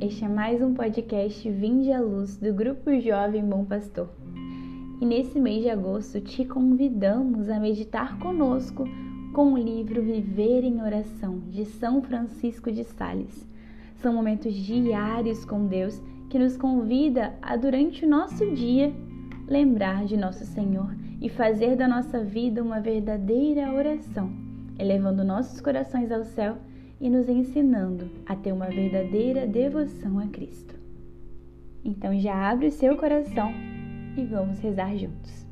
[0.00, 4.08] Este é mais um podcast Vinde à Luz do Grupo Jovem Bom Pastor.
[5.00, 8.84] E nesse mês de agosto te convidamos a meditar conosco
[9.32, 13.48] com o livro Viver em Oração de São Francisco de Sales.
[13.96, 18.92] São momentos diários com Deus que nos convida a, durante o nosso dia,
[19.46, 24.30] lembrar de nosso Senhor e fazer da nossa vida uma verdadeira oração,
[24.78, 26.58] elevando nossos corações ao céu
[27.02, 30.72] e nos ensinando a ter uma verdadeira devoção a Cristo.
[31.84, 33.52] Então já abre o seu coração
[34.16, 35.44] e vamos rezar juntos.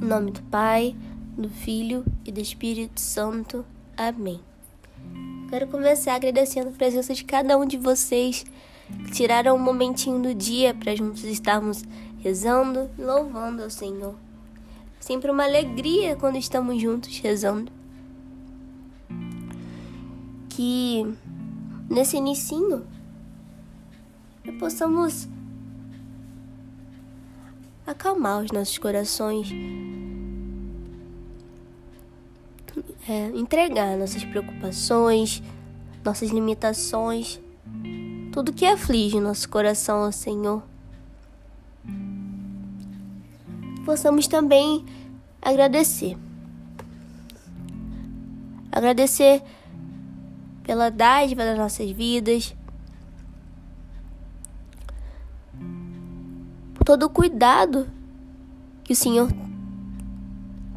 [0.00, 0.94] Em nome do Pai,
[1.36, 3.64] do Filho e do Espírito Santo.
[3.96, 4.38] Amém.
[5.50, 8.44] Quero começar agradecendo a presença de cada um de vocês
[9.04, 11.82] que tiraram um momentinho do dia para juntos estarmos
[12.22, 14.14] rezando e louvando ao Senhor.
[15.00, 17.70] Sempre uma alegria quando estamos juntos rezando.
[20.48, 21.02] Que
[21.90, 22.86] nesse inicinho
[24.60, 25.28] possamos
[27.84, 29.50] acalmar os nossos corações,
[33.08, 35.42] é, entregar nossas preocupações,
[36.04, 37.40] nossas limitações,
[38.30, 40.62] tudo que aflige nosso coração ao Senhor
[43.84, 44.84] possamos também
[45.40, 46.16] agradecer.
[48.70, 49.42] Agradecer
[50.62, 52.54] pela dádiva das nossas vidas,
[56.74, 57.86] por todo o cuidado
[58.84, 59.28] que o Senhor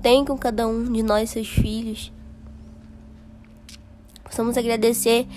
[0.02, 2.12] tem com cada um de nós, seus filhos.
[4.24, 5.28] Possamos agradecer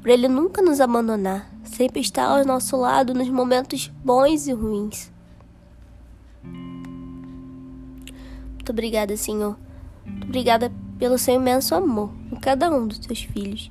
[0.00, 5.15] por Ele nunca nos abandonar, sempre estar ao nosso lado nos momentos bons e ruins.
[8.66, 9.56] Muito obrigada, Senhor.
[10.04, 13.70] Muito obrigada pelo seu imenso amor em cada um dos teus filhos.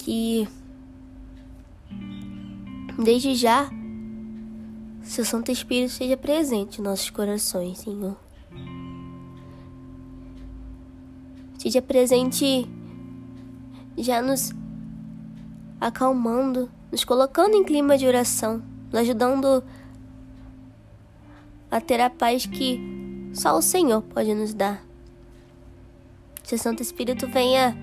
[0.00, 0.46] Que
[3.02, 3.70] desde já
[5.02, 8.14] seu Santo Espírito esteja presente em nossos corações, Senhor.
[11.56, 12.68] Esteja presente
[13.96, 14.52] já nos
[15.80, 18.62] acalmando, nos colocando em clima de oração,
[18.92, 19.62] nos ajudando a
[21.80, 22.80] ter a paz que
[23.32, 24.82] só o Senhor pode nos dar.
[26.42, 27.76] Que o Santo Espírito venha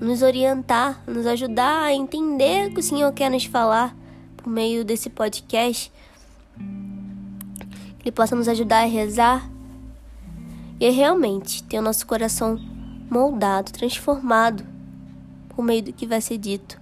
[0.00, 3.96] nos orientar, nos ajudar a entender o que o Senhor quer nos falar
[4.36, 5.92] por meio desse podcast.
[7.98, 9.48] Que Ele possa nos ajudar a rezar
[10.80, 12.58] e realmente ter o nosso coração
[13.10, 14.64] moldado, transformado
[15.48, 16.80] por meio do que vai ser dito.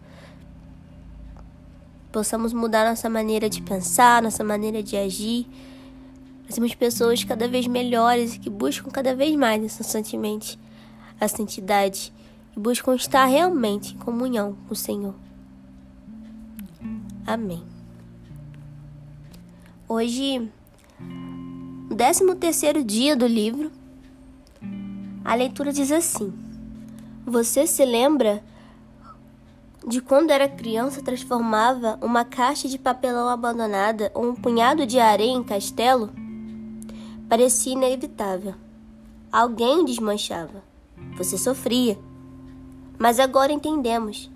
[2.10, 5.46] Possamos mudar nossa maneira de pensar, nossa maneira de agir
[6.52, 10.58] somos pessoas cada vez melhores e que buscam cada vez mais incessantemente
[11.20, 12.12] a santidade
[12.56, 15.14] e buscam estar realmente em comunhão com o Senhor.
[17.26, 17.62] Amém.
[19.88, 20.50] Hoje,
[21.00, 23.70] no 13 terceiro dia do livro,
[25.24, 26.32] a leitura diz assim:
[27.24, 28.42] Você se lembra
[29.86, 35.32] de quando era criança transformava uma caixa de papelão abandonada ou um punhado de areia
[35.32, 36.23] em castelo?
[37.28, 38.54] Parecia inevitável.
[39.30, 40.62] Alguém desmanchava.
[41.16, 41.98] Você sofria.
[42.98, 44.30] Mas agora entendemos.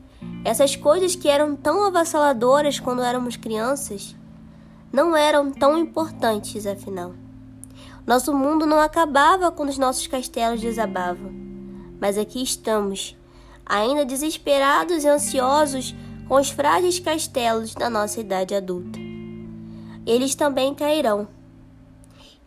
[0.45, 4.17] Essas coisas que eram tão avassaladoras quando éramos crianças
[4.93, 7.13] não eram tão importantes, afinal.
[8.07, 11.31] Nosso mundo não acabava quando os nossos castelos desabavam.
[12.01, 13.17] Mas aqui estamos,
[13.67, 15.95] ainda desesperados e ansiosos
[16.27, 18.99] com os frágeis castelos da nossa idade adulta.
[20.07, 21.29] Eles também cairão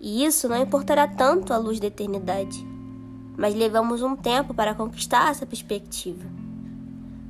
[0.01, 2.65] e isso não importará tanto à luz da eternidade.
[3.37, 6.25] Mas levamos um tempo para conquistar essa perspectiva.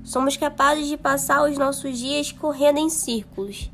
[0.05, 3.69] Somos capazes de passar os nossos dias correndo em círculos,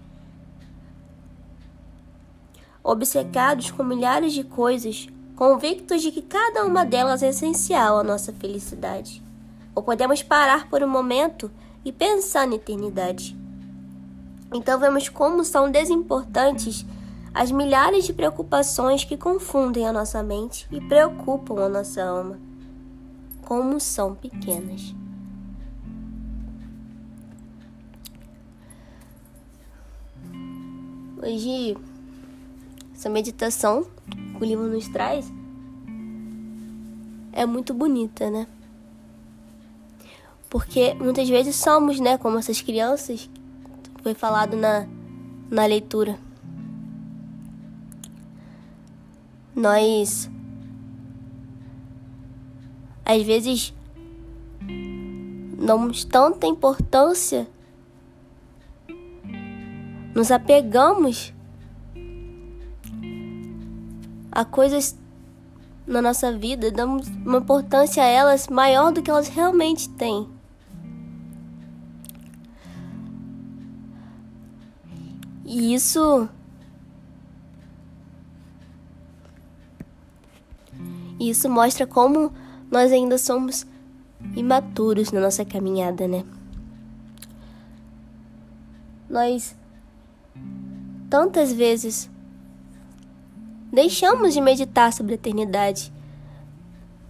[2.83, 8.33] obcecados com milhares de coisas, convictos de que cada uma delas é essencial à nossa
[8.33, 9.23] felicidade.
[9.75, 11.51] Ou podemos parar por um momento
[11.85, 13.37] e pensar na eternidade.
[14.51, 16.85] Então vemos como são desimportantes
[17.37, 22.39] as milhares de preocupações que confundem a nossa mente e preocupam a nossa alma.
[23.45, 24.95] Como são pequenas.
[31.21, 31.77] Hoje,
[32.95, 33.85] essa meditação
[34.35, 35.31] que o livro nos traz
[37.33, 38.47] é muito bonita, né?
[40.49, 43.29] Porque muitas vezes somos, né, como essas crianças,
[44.01, 44.87] foi falado na,
[45.51, 46.25] na leitura
[49.57, 50.29] nós
[53.03, 53.73] às vezes
[55.57, 57.47] damos tanta importância,
[60.13, 61.33] nos apegamos
[64.31, 64.95] a coisas
[65.87, 70.29] na nossa vida, damos uma importância a elas maior do que elas realmente têm.
[75.43, 76.29] E isso
[81.19, 82.31] isso mostra como
[82.69, 83.65] nós ainda somos
[84.35, 86.23] imaturos na nossa caminhada, né?
[89.09, 89.55] Nós
[91.09, 92.09] tantas vezes
[93.71, 95.91] deixamos de meditar sobre a eternidade,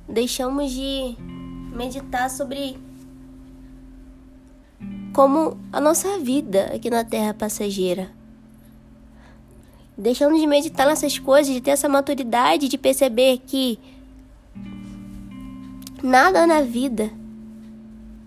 [0.08, 1.16] deixamos de
[1.74, 2.78] meditar sobre
[5.14, 8.12] como a nossa vida aqui na Terra é passageira.
[9.98, 13.80] Deixamos de meditar nessas coisas, de ter essa maturidade, de perceber que
[16.04, 17.12] Nada na vida,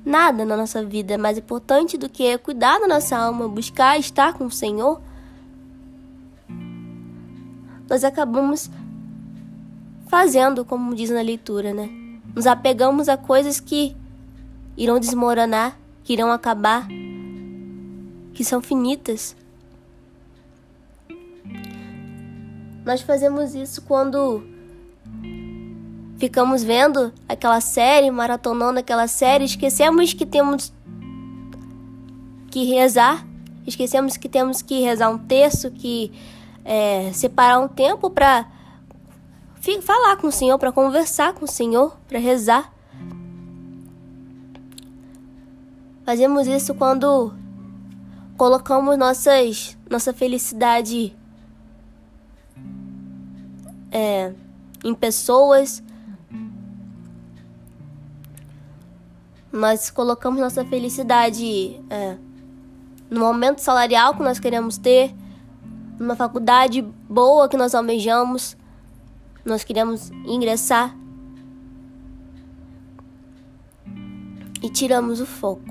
[0.04, 4.34] nada na nossa vida é mais importante do que cuidar da nossa alma, buscar estar
[4.34, 5.00] com o Senhor.
[7.88, 8.68] Nós acabamos
[10.08, 11.88] fazendo, como diz na leitura, né?
[12.34, 13.96] Nos apegamos a coisas que
[14.76, 16.88] irão desmoronar, que irão acabar,
[18.34, 19.36] que são finitas.
[22.84, 24.42] Nós fazemos isso quando
[26.20, 30.70] ficamos vendo aquela série, maratonando aquela série, esquecemos que temos
[32.50, 33.26] que rezar,
[33.66, 36.12] esquecemos que temos que rezar um terço, que
[36.62, 38.46] é, separar um tempo para
[39.82, 42.70] falar com o Senhor, para conversar com o Senhor, para rezar.
[46.04, 47.32] Fazemos isso quando
[48.36, 51.16] colocamos nossas, nossa felicidade
[53.90, 54.34] é,
[54.84, 55.82] em pessoas,
[59.52, 62.16] Nós colocamos nossa felicidade é,
[63.10, 65.12] no aumento salarial que nós queremos ter,
[65.98, 68.56] numa faculdade boa que nós almejamos,
[69.44, 70.96] nós queremos ingressar.
[74.62, 75.70] E tiramos o foco.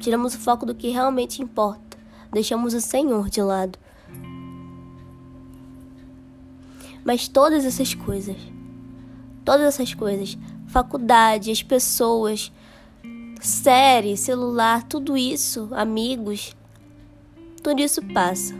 [0.00, 1.98] Tiramos o foco do que realmente importa.
[2.32, 3.78] Deixamos o Senhor de lado.
[7.04, 8.36] Mas todas essas coisas,
[9.44, 10.38] todas essas coisas,
[10.68, 12.52] faculdade, as pessoas,
[13.42, 16.56] série, celular, tudo isso, amigos,
[17.62, 18.54] tudo isso passa.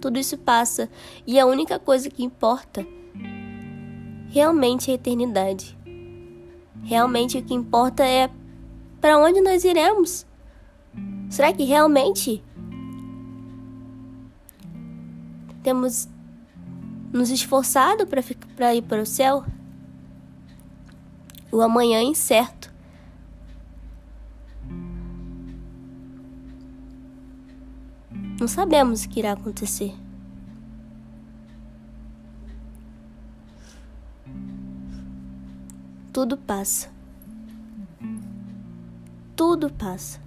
[0.00, 0.90] Tudo isso passa
[1.24, 2.84] e a única coisa que importa
[4.30, 5.78] realmente é a eternidade.
[6.82, 8.28] Realmente o que importa é
[9.00, 10.26] para onde nós iremos.
[11.30, 12.42] Será que realmente
[15.62, 16.08] temos
[17.12, 19.44] nos esforçado para ir para o céu?
[21.52, 22.71] O amanhã é incerto.
[28.42, 29.94] Não sabemos o que irá acontecer.
[36.12, 36.90] Tudo passa.
[39.36, 40.20] Tudo passa.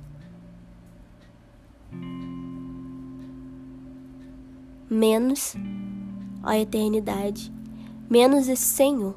[4.89, 5.57] Menos
[6.41, 7.51] a eternidade,
[8.09, 9.15] menos esse Senhor.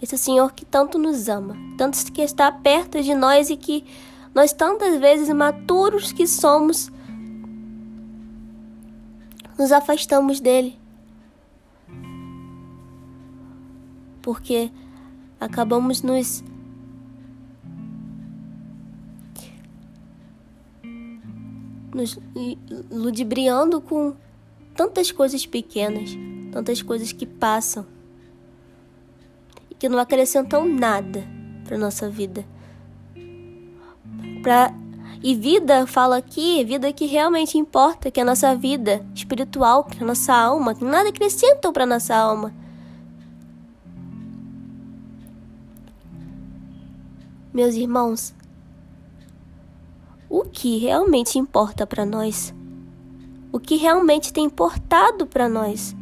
[0.00, 3.84] Esse Senhor que tanto nos ama, tanto que está perto de nós e que
[4.32, 6.92] nós tantas vezes maturos que somos,
[9.58, 10.78] nos afastamos dele.
[14.22, 14.70] Porque
[15.40, 16.42] acabamos nos
[21.94, 22.18] nos
[22.90, 24.14] ludibriando com
[24.74, 26.10] tantas coisas pequenas,
[26.50, 27.86] tantas coisas que passam
[29.70, 31.24] e que não acrescentam nada
[31.64, 32.44] para nossa vida.
[34.42, 34.74] Para
[35.24, 39.98] e vida, fala aqui, vida que realmente importa, que é a nossa vida espiritual, que
[39.98, 42.52] é a nossa alma, que nada acrescentam para nossa alma.
[47.54, 48.34] Meus irmãos,
[50.28, 52.54] o que realmente importa para nós?
[53.50, 55.96] O que realmente tem importado para nós?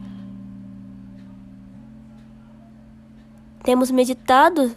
[3.62, 4.74] Temos meditado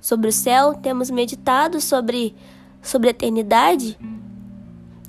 [0.00, 2.34] sobre o céu, temos meditado sobre
[2.84, 3.98] sobre a eternidade?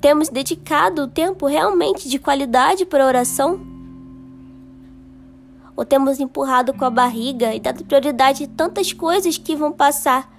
[0.00, 3.60] Temos dedicado tempo realmente de qualidade para a oração?
[5.76, 10.32] Ou temos empurrado com a barriga e dado prioridade a tantas coisas que vão passar?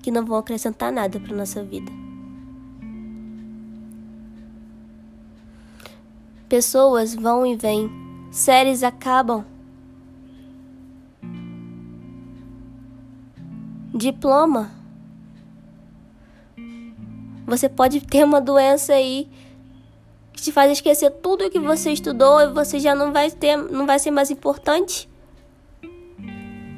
[0.00, 1.90] Que não vão acrescentar nada para nossa vida.
[6.48, 7.90] Pessoas vão e vêm,
[8.30, 9.44] séries acabam.
[14.00, 14.70] Diploma.
[17.46, 19.28] Você pode ter uma doença aí
[20.32, 23.58] que te faz esquecer tudo o que você estudou e você já não vai ter,
[23.58, 25.06] não vai ser mais importante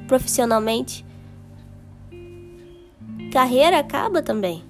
[0.09, 1.07] profissionalmente.
[3.33, 4.64] Carreira acaba também.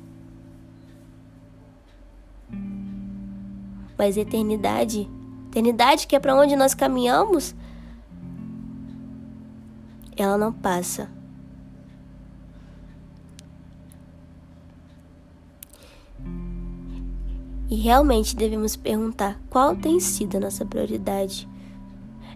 [3.97, 5.09] Mas eternidade,
[5.49, 7.55] eternidade que é para onde nós caminhamos,
[10.15, 11.22] ela não passa.
[17.73, 21.49] E realmente devemos perguntar qual tem sido a nossa prioridade.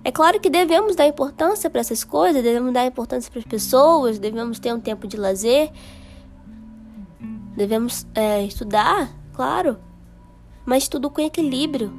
[0.03, 4.19] É claro que devemos dar importância para essas coisas, devemos dar importância para as pessoas,
[4.19, 5.71] devemos ter um tempo de lazer,
[7.55, 9.77] devemos é, estudar, claro,
[10.65, 11.93] mas tudo com equilíbrio.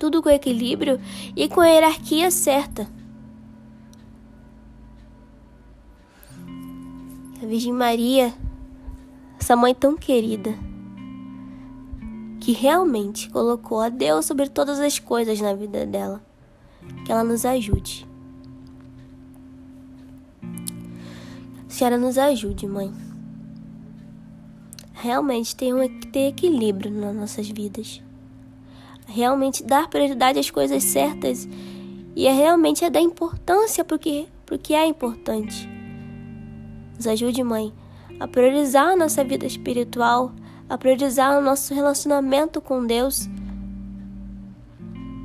[0.00, 1.00] Tudo com equilíbrio
[1.36, 2.88] e com a hierarquia certa.
[7.40, 8.34] A Virgem Maria,
[9.38, 10.71] essa mãe tão querida,
[12.42, 16.20] que realmente colocou a Deus sobre todas as coisas na vida dela.
[17.04, 18.04] Que ela nos ajude.
[21.68, 22.92] Senhora, nos ajude, mãe.
[24.92, 28.02] Realmente tem um, ter equilíbrio nas nossas vidas.
[29.06, 31.48] Realmente dar prioridade às coisas certas
[32.16, 35.68] e é realmente é dar importância porque, porque é importante.
[36.96, 37.72] Nos ajude, mãe,
[38.18, 40.32] a priorizar a nossa vida espiritual,
[40.68, 43.28] a priorizar o nosso relacionamento com Deus,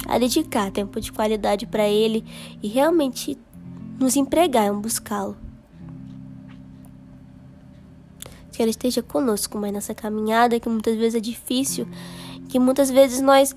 [0.07, 2.23] a dedicar tempo de qualidade para Ele
[2.61, 3.37] e realmente
[3.99, 5.37] nos empregar em buscá-lo.
[8.51, 11.87] Que Ele esteja conosco, Mãe, nessa caminhada que muitas vezes é difícil,
[12.49, 13.55] que muitas vezes nós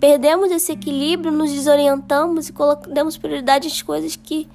[0.00, 2.54] perdemos esse equilíbrio, nos desorientamos e
[2.92, 4.48] damos prioridade às coisas que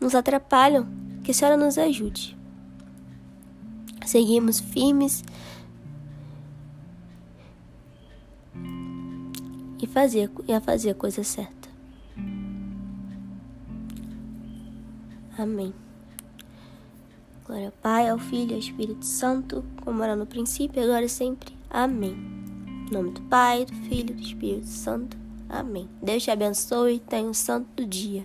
[0.00, 0.86] nos atrapalham.
[1.22, 2.36] Que a Senhora nos ajude
[4.06, 5.24] seguimos firmes
[9.80, 11.68] e fazer e a fazer a coisa certa.
[15.36, 15.74] Amém.
[17.44, 21.08] Glória ao Pai, ao Filho e ao Espírito Santo, como era no princípio, agora e
[21.08, 21.54] sempre.
[21.68, 22.16] Amém.
[22.88, 25.16] Em nome do Pai, do Filho e do Espírito Santo.
[25.48, 25.88] Amém.
[26.02, 28.24] Deus te abençoe e tenha um santo dia.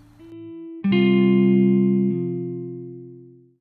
[0.83, 1.30] Música